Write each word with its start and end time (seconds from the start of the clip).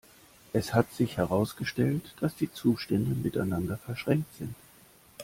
Es 0.51 0.73
hat 0.73 0.91
sich 0.93 1.17
herausgestellt, 1.17 2.15
dass 2.21 2.33
die 2.33 2.51
Zustände 2.51 3.13
miteinander 3.13 3.77
verschränkt 3.77 4.35
sind. 4.39 4.55